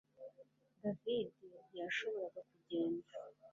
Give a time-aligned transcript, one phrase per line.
[0.79, 1.35] David
[1.67, 3.13] ntiyashoboraga kugenda